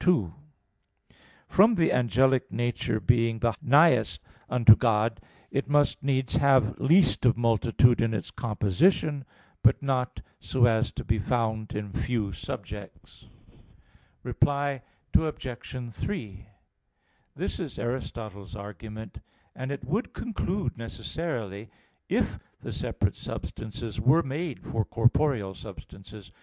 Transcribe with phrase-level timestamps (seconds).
[0.01, 0.33] 2:
[1.47, 7.37] From the angelic nature being the nighest unto God, it must needs have least of
[7.37, 9.25] multitude in its composition,
[9.61, 13.27] but not so as to be found in few subjects.
[14.23, 14.81] Reply
[15.15, 15.93] Obj.
[15.93, 16.47] 3:
[17.35, 19.19] This is Aristotle's argument (Metaph.
[19.19, 21.69] xii, text 44), and it would conclude necessarily
[22.09, 26.31] if the separate substances were made for corporeal substances.